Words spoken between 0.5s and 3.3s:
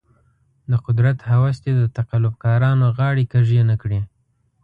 د قدرت هوس دې د تقلب کارانو غاړې